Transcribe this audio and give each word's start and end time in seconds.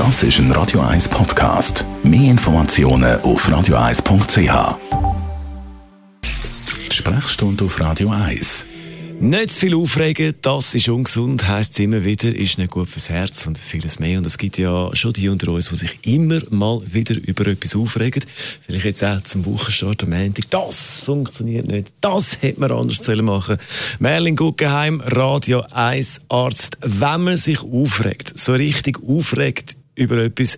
Das 0.00 0.22
ist 0.22 0.38
ein 0.38 0.50
Radio 0.52 0.80
1 0.80 1.10
Podcast. 1.10 1.84
Mehr 2.02 2.30
Informationen 2.30 3.20
auf 3.20 3.46
radio1.ch. 3.46 4.78
Sprechstunde 6.90 7.64
auf 7.66 7.78
Radio 7.78 8.08
1. 8.08 8.64
Nicht 9.20 9.50
zu 9.50 9.60
viel 9.60 9.74
aufregen, 9.74 10.36
das 10.40 10.74
ist 10.74 10.88
ungesund, 10.88 11.46
heisst 11.46 11.72
es 11.72 11.80
immer 11.80 12.02
wieder, 12.02 12.34
ist 12.34 12.56
nicht 12.56 12.70
gut 12.70 12.88
fürs 12.88 13.10
Herz 13.10 13.46
und 13.46 13.58
vieles 13.58 13.98
mehr. 13.98 14.16
Und 14.16 14.26
es 14.26 14.38
gibt 14.38 14.56
ja 14.56 14.88
schon 14.96 15.12
die 15.12 15.28
unter 15.28 15.52
uns, 15.52 15.68
die 15.68 15.76
sich 15.76 15.98
immer 16.06 16.40
mal 16.48 16.80
wieder 16.86 17.16
über 17.16 17.46
etwas 17.46 17.76
aufregen. 17.76 18.24
Vielleicht 18.62 18.86
jetzt 18.86 19.04
auch 19.04 19.20
zum 19.20 19.44
Wochenstart 19.44 20.02
am 20.04 20.10
Montag. 20.10 20.48
Das 20.48 21.00
funktioniert 21.00 21.66
nicht. 21.66 21.92
Das 22.00 22.40
hätte 22.40 22.58
man 22.58 22.72
anders 22.72 23.06
machen 23.06 23.58
Merlin 23.98 24.36
Guggenheim, 24.36 25.02
Radio 25.04 25.60
1 25.70 26.22
Arzt. 26.30 26.78
Wenn 26.80 27.24
man 27.24 27.36
sich 27.36 27.62
aufregt, 27.62 28.38
so 28.38 28.54
richtig 28.54 29.00
aufregt 29.06 29.76
über 30.00 30.16
etwas, 30.18 30.56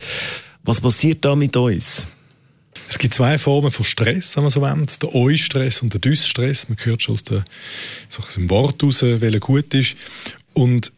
was 0.63 0.81
passiert 0.81 1.25
da 1.25 1.35
mit 1.35 1.57
uns? 1.57 2.07
Es 2.89 2.99
gibt 2.99 3.15
zwei 3.15 3.39
Formen 3.39 3.71
von 3.71 3.85
Stress, 3.85 4.37
wenn 4.37 4.45
man 4.45 4.51
so 4.51 4.63
will. 4.63 4.87
Der 5.01 5.15
Eu-Stress 5.15 5.83
und 5.83 5.93
der 5.93 6.01
Dys-Stress. 6.01 6.69
Man 6.69 6.79
hört 6.83 7.03
schon 7.03 7.15
aus 7.15 7.25
dem 7.25 8.51
Wort 8.51 8.83
heraus, 8.83 9.03
welcher 9.03 9.41
gut 9.41 9.75
ist. 9.75 9.97
Und 10.53 10.93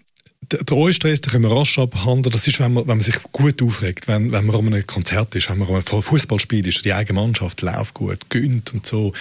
der 0.51 0.77
Eu-Stress, 0.77 1.21
den 1.21 1.33
können 1.33 1.45
wir 1.45 1.57
rasch 1.57 1.79
abhandeln. 1.79 2.33
Das 2.33 2.47
ist, 2.47 2.61
wenn 2.61 2.73
man, 2.73 2.85
wenn 2.85 2.99
man 2.99 3.01
sich 3.01 3.17
gut 3.33 3.63
aufregt, 3.63 4.09
wenn, 4.09 4.33
wenn 4.33 4.47
man 4.47 4.57
an 4.57 4.67
einem 4.73 4.87
Konzert 4.87 5.35
ist, 5.35 5.51
wenn 5.51 5.59
man 5.59 5.69
an 5.69 5.75
einem 5.75 6.03
Fußballspiel 6.03 6.67
ist, 6.67 6.85
die 6.85 6.93
eigene 6.93 7.21
Mannschaft 7.21 7.63
läuft 7.63 7.95
gut, 7.95 8.31
gönnt 8.31 8.73
und 8.75 8.87
so. 8.87 9.13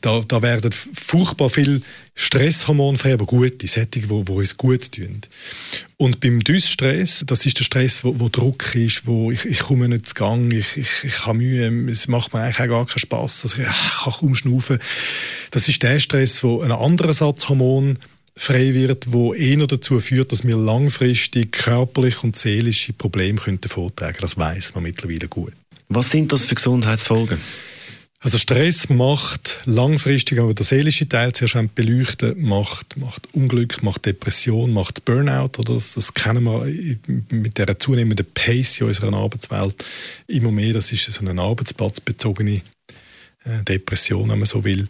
Da, 0.00 0.22
da 0.26 0.42
werden 0.42 0.72
furchtbar 0.72 1.50
viel 1.50 1.82
Stresshormone 2.14 2.98
frei, 2.98 3.12
aber 3.14 3.26
gute, 3.26 3.68
Sättige, 3.68 4.10
wo, 4.10 4.24
wo 4.26 4.38
uns 4.38 4.56
gut 4.56 4.92
tun. 4.92 5.20
Und 5.96 6.20
beim 6.20 6.42
Dysstress, 6.42 7.22
das 7.26 7.46
ist 7.46 7.60
der 7.60 7.64
Stress, 7.64 8.02
wo, 8.02 8.18
wo 8.18 8.28
Druck 8.28 8.74
ist, 8.74 9.06
wo 9.06 9.30
ich, 9.30 9.44
ich 9.44 9.60
komme 9.60 9.88
nicht 9.88 10.08
zu 10.08 10.14
Gang, 10.14 10.52
ich, 10.52 10.76
ich, 10.76 11.04
ich 11.04 11.26
habe 11.26 11.38
Mühe, 11.38 11.90
es 11.90 12.08
macht 12.08 12.34
mir 12.34 12.40
eigentlich 12.40 12.58
auch 12.58 12.66
gar 12.66 12.86
keinen 12.86 12.98
Spass, 12.98 13.44
also 13.44 13.58
ich, 13.58 13.66
kann 13.66 14.12
kaum 14.12 14.34
schnaufen. 14.34 14.78
Das 15.50 15.68
ist 15.68 15.82
der 15.82 16.00
Stress, 16.00 16.42
wo 16.42 16.60
ein 16.60 17.12
Satz 17.12 17.48
Hormon 17.48 17.98
frei 18.38 18.72
wird, 18.72 19.12
wo 19.12 19.34
eher 19.34 19.66
dazu 19.66 20.00
führt, 20.00 20.32
dass 20.32 20.46
wir 20.46 20.56
langfristig 20.56 21.52
körperliche 21.52 22.20
und 22.22 22.36
seelische 22.36 22.92
Probleme 22.92 23.38
könnten 23.38 23.68
vortragen. 23.68 24.18
Das 24.20 24.38
weiß 24.38 24.74
man 24.74 24.84
mittlerweile 24.84 25.28
gut. 25.28 25.52
Was 25.88 26.10
sind 26.10 26.32
das 26.32 26.44
für 26.44 26.54
Gesundheitsfolgen? 26.54 27.38
Also 28.20 28.36
Stress 28.36 28.88
macht 28.88 29.60
langfristig, 29.64 30.40
aber 30.40 30.52
der 30.52 30.64
seelische 30.64 31.08
Teil 31.08 31.32
zuerst 31.32 31.74
beleuchten, 31.76 32.40
macht, 32.42 32.96
macht 32.96 33.28
Unglück, 33.32 33.82
macht 33.84 34.06
Depression, 34.06 34.72
macht 34.72 35.04
Burnout, 35.04 35.58
oder? 35.58 35.74
Das, 35.74 35.94
das 35.94 36.14
kennen 36.14 36.42
wir 36.42 36.66
mit 37.30 37.58
der 37.58 37.78
zunehmenden 37.78 38.26
Pace 38.34 38.80
in 38.80 38.88
unserer 38.88 39.14
Arbeitswelt 39.14 39.84
immer 40.26 40.50
mehr. 40.50 40.72
Das 40.72 40.90
ist 40.90 41.04
so 41.04 41.24
eine 41.24 41.40
arbeitsplatzbezogene 41.40 42.62
Depression, 43.44 44.28
wenn 44.28 44.38
man 44.38 44.46
so 44.46 44.64
will. 44.64 44.88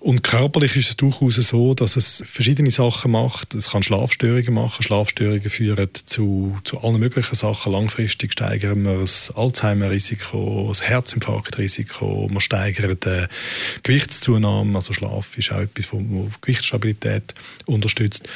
Und 0.00 0.22
körperlich 0.22 0.76
ist 0.76 0.90
es 0.90 0.96
durchaus 0.96 1.36
so, 1.36 1.74
dass 1.74 1.96
es 1.96 2.22
verschiedene 2.24 2.70
Sachen 2.70 3.10
macht. 3.10 3.54
Es 3.54 3.70
kann 3.70 3.82
Schlafstörungen 3.82 4.54
machen. 4.54 4.82
Schlafstörungen 4.82 5.48
führen 5.50 5.88
zu, 6.06 6.56
zu 6.64 6.80
allen 6.80 7.00
möglichen 7.00 7.34
Sachen. 7.34 7.72
Langfristig 7.72 8.32
steigern 8.32 8.82
wir 8.82 9.00
das 9.00 9.32
Alzheimer-Risiko, 9.34 10.66
das 10.68 10.82
Herzinfarktrisiko, 10.82 12.28
wir 12.30 12.40
steigern 12.40 12.96
die 13.02 13.26
Gewichtszunahme. 13.82 14.76
Also 14.76 14.92
Schlaf 14.92 15.36
ist 15.36 15.50
auch 15.50 15.60
etwas, 15.60 15.92
wo 15.92 16.30
Gewichtsstabilität 16.40 17.34
unterstützt. 17.66 18.28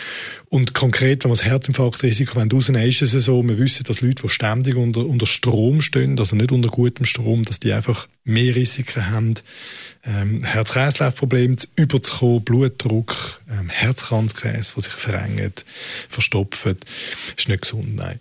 Und 0.49 0.75
konkret, 0.75 1.25
wenn 1.25 1.31
wir 1.31 1.37
das 1.37 1.45
Herzinfarktrisiko 1.45 2.39
rausnehmen, 2.39 2.89
ist 2.89 3.03
es 3.03 3.13
so, 3.25 3.43
wir 3.43 3.59
wissen, 3.59 3.85
dass 3.85 4.01
Leute, 4.01 4.23
die 4.23 4.29
ständig 4.29 4.77
unter, 4.77 5.07
unter 5.07 5.27
Strom 5.27 5.81
stehen, 5.81 6.19
also 6.19 6.37
nicht 6.37 6.53
unter 6.53 6.69
gutem 6.69 7.07
Strom, 7.07 7.43
dass 7.45 7.61
die 7.61 7.73
einfach 7.73 8.07
mehr 8.25 8.55
Risiken 8.55 9.11
haben, 9.11 9.35
ähm, 10.05 10.43
Herz-Kreislauf-Probleme 10.45 11.57
überzukommen, 11.77 12.45
Blutdruck, 12.45 13.41
ähm, 13.51 13.69
Herzkranzgefäße, 13.69 14.75
die 14.77 14.81
sich 14.81 14.93
verengen, 14.93 15.53
verstopfen. 16.09 16.79
Ist 17.37 17.49
nicht 17.49 17.63
gesund, 17.63 17.97
nein. 17.97 18.19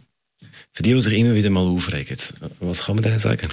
Für 0.73 0.83
die, 0.83 0.93
die 0.93 1.01
sich 1.01 1.17
immer 1.17 1.35
wieder 1.35 1.49
mal 1.49 1.67
aufregen, 1.67 2.17
was 2.61 2.83
kann 2.83 2.95
man 2.95 3.03
denn 3.03 3.19
sagen? 3.19 3.49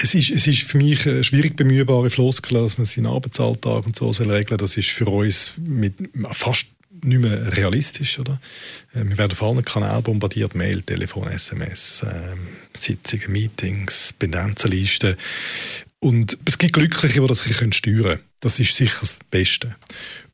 Es 0.00 0.14
ist, 0.14 0.30
es 0.30 0.46
ist 0.46 0.62
für 0.62 0.78
mich 0.78 1.06
eine 1.06 1.24
schwierig 1.24 1.56
bemühbare 1.56 2.10
Floskel, 2.10 2.60
dass 2.60 2.78
man 2.78 2.86
seinen 2.86 3.06
Arbeitsalltag 3.06 3.86
und 3.86 3.96
so 3.96 4.12
soll 4.12 4.30
regeln. 4.30 4.58
Das 4.58 4.76
ist 4.76 4.88
für 4.88 5.08
uns 5.08 5.54
mit 5.56 5.94
fast 6.30 6.66
nicht 7.02 7.20
mehr 7.20 7.56
realistisch, 7.56 8.18
oder? 8.18 8.40
Äh, 8.94 9.04
wir 9.04 9.18
werden 9.18 9.32
auf 9.32 9.42
allen 9.42 9.64
Kanälen 9.64 10.02
bombardiert, 10.02 10.54
Mail, 10.54 10.82
Telefon, 10.82 11.28
SMS, 11.28 12.02
äh, 12.02 12.36
Sitzungen, 12.76 13.32
Meetings, 13.32 14.14
Pendenzenlisten. 14.18 15.16
Und 16.00 16.38
es 16.44 16.58
gibt 16.58 16.74
Glückliche, 16.74 17.20
die 17.20 17.26
das 17.26 17.60
ein 17.60 17.72
steuern 17.72 18.02
können. 18.02 18.20
Das 18.40 18.60
ist 18.60 18.76
sicher 18.76 18.98
das 19.00 19.16
Beste. 19.30 19.76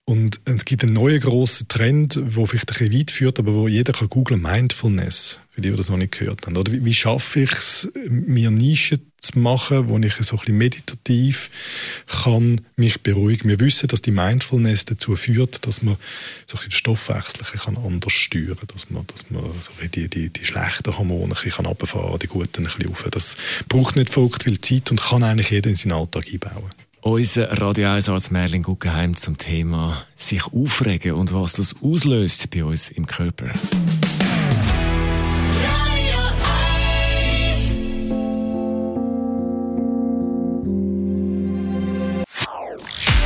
Und 0.07 0.41
es 0.45 0.67
gibt 0.67 0.83
einen 0.83 0.93
neuen 0.93 1.21
grossen 1.21 1.67
Trend, 1.69 2.17
der 2.17 2.47
vielleicht 2.47 2.71
ein 2.71 2.79
bisschen 2.79 2.99
weit 2.99 3.11
führt, 3.11 3.39
aber 3.39 3.55
wo 3.55 3.69
jeder 3.69 3.95
kann 3.95 4.11
googlen, 4.11 4.43
Mindfulness, 4.43 5.39
für 5.51 5.63
die, 5.63 5.71
die 5.71 5.77
das 5.77 5.89
noch 5.89 5.97
nicht 5.97 6.19
gehört 6.19 6.47
haben. 6.47 6.57
Oder 6.59 6.73
wie, 6.73 6.85
wie 6.85 6.93
schaffe 6.93 7.41
ich 7.41 7.53
es, 7.53 7.91
mir 8.07 8.51
Nischen 8.51 9.11
zu 9.25 9.39
machen, 9.39 9.89
wo 9.89 9.99
ich 9.99 10.15
so 10.21 10.37
ein 10.37 10.39
bisschen 10.41 10.59
meditativ 10.59 11.51
kann 12.07 12.61
mich 12.77 13.03
beruhigen. 13.03 13.49
Wir 13.49 13.61
wissen, 13.61 13.89
dass 13.89 14.03
die 14.03 14.11
Mindfulness 14.11 14.85
dazu 14.85 15.17
führt, 15.17 15.67
dass 15.67 15.83
man 15.83 15.97
so 16.47 16.59
ein 16.59 16.71
Stoffwechsel 16.71 17.45
kann 17.59 17.77
anders 17.77 18.13
steuern 18.13 18.57
kann, 18.57 18.69
dass 18.73 18.91
man, 18.91 19.07
dass 19.07 19.31
man 19.31 19.43
so 19.61 19.73
die, 19.87 20.09
die, 20.09 20.31
die 20.31 20.47
schlechten 20.47 20.97
Hormone 20.97 21.34
ein 21.34 21.43
bisschen 21.43 21.67
runterfahren 21.67 22.19
die 22.19 22.27
guten 22.27 22.67
ein 22.67 22.73
bisschen 22.73 22.89
rauf. 22.89 23.09
Das 23.11 23.37
braucht 23.69 23.97
nicht 23.97 24.13
verrückt 24.13 24.45
viel 24.45 24.61
Zeit 24.61 24.91
und 24.91 25.01
kann 25.01 25.23
eigentlich 25.23 25.51
jeder 25.51 25.71
in 25.71 25.77
seinen 25.77 25.93
Alltag 25.93 26.27
einbauen. 26.33 26.73
Unser 27.01 27.61
Radio 27.61 27.91
1 27.91 28.09
Arzt 28.09 28.31
Merlin 28.31 28.63
Guggenheim 28.63 29.15
zum 29.15 29.37
Thema 29.37 30.07
sich 30.17 30.45
aufregen 30.47 31.13
und 31.13 31.34
was 31.34 31.53
das 31.53 31.75
auslöst 31.83 32.49
bei 32.51 32.65
uns 32.65 32.89
im 32.89 33.07
Körper. 33.07 33.53